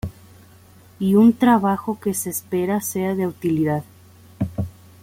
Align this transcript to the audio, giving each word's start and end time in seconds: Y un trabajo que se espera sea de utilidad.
Y 0.99 1.13
un 1.13 1.31
trabajo 1.31 1.99
que 1.99 2.15
se 2.15 2.31
espera 2.31 2.81
sea 2.81 3.13
de 3.13 3.27
utilidad. 3.27 3.83